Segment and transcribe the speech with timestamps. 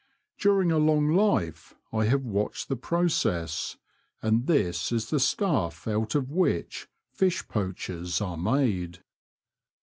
[0.39, 3.77] During a long life I have watched the process,
[4.19, 9.03] and this is the stuff out of which fish poachers are made.